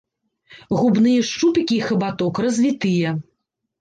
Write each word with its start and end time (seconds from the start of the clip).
Губныя 0.79 1.27
шчупікі 1.29 1.75
і 1.77 1.85
хабаток 1.91 2.43
развітыя. 2.47 3.17